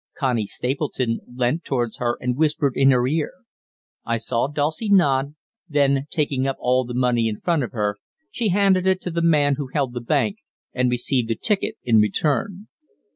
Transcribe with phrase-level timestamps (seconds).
[0.17, 3.33] Connie Stapleton leant towards her and whispered in her ear.
[4.03, 5.35] I saw Dulcie nod;
[5.69, 7.97] then, taking up all the money in front of her,
[8.31, 10.37] she handed it to the man who held the bank,
[10.73, 12.67] and received a ticket in return.